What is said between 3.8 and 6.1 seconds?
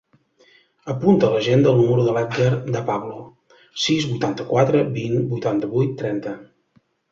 sis, vuitanta-quatre, vint, vuitanta-vuit,